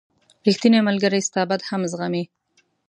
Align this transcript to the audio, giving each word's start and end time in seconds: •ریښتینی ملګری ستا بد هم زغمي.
•ریښتینی 0.45 0.79
ملګری 0.87 1.19
ستا 1.27 1.41
بد 1.49 1.61
هم 1.69 1.81
زغمي. 1.91 2.23